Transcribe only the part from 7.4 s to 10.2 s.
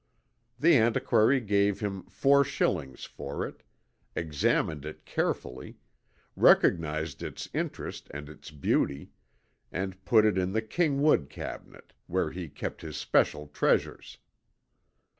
interest and its beauty, and